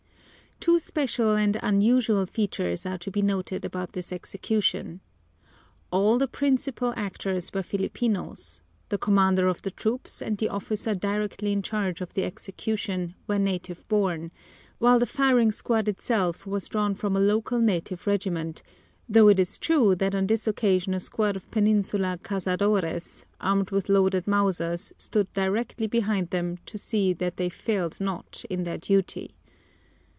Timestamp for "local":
17.19-17.57